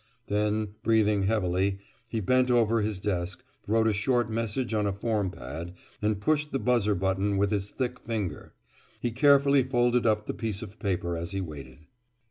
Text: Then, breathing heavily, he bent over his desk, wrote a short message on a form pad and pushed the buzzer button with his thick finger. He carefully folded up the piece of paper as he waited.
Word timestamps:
Then, 0.29 0.73
breathing 0.81 1.27
heavily, 1.27 1.77
he 2.09 2.21
bent 2.21 2.49
over 2.49 2.81
his 2.81 2.97
desk, 2.97 3.43
wrote 3.67 3.85
a 3.85 3.93
short 3.93 4.31
message 4.31 4.73
on 4.73 4.87
a 4.87 4.91
form 4.91 5.29
pad 5.29 5.75
and 6.01 6.19
pushed 6.19 6.51
the 6.51 6.57
buzzer 6.57 6.95
button 6.95 7.37
with 7.37 7.51
his 7.51 7.69
thick 7.69 7.99
finger. 7.99 8.55
He 8.99 9.11
carefully 9.11 9.61
folded 9.61 10.07
up 10.07 10.25
the 10.25 10.33
piece 10.33 10.63
of 10.63 10.79
paper 10.79 11.15
as 11.15 11.33
he 11.33 11.39
waited. 11.41 11.85